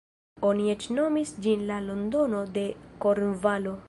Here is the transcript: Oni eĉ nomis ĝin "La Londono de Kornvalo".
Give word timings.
Oni 0.51 0.71
eĉ 0.75 0.85
nomis 0.99 1.33
ĝin 1.45 1.67
"La 1.67 1.77
Londono 1.91 2.39
de 2.57 2.65
Kornvalo". 3.05 3.75